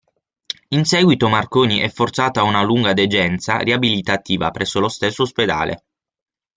In 0.69 0.83
seguito 0.83 1.29
Marconi 1.29 1.77
è 1.77 1.87
forzato 1.89 2.39
a 2.39 2.43
una 2.43 2.63
lunga 2.63 2.91
degenza 2.91 3.57
riabilitativa 3.59 4.49
presso 4.49 4.79
lo 4.79 4.89
stesso 4.89 5.21
ospedale. 5.21 5.85